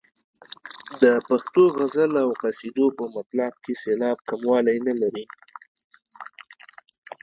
د 1.01 1.03
پښتو 1.27 1.63
غزل 1.77 2.11
او 2.23 2.29
قصیدو 2.41 2.85
په 2.97 3.05
مطلع 3.15 3.47
کې 3.63 3.73
سېلاب 3.83 4.17
کموالی 4.29 4.77
نه 4.87 4.93
لري. 5.01 5.25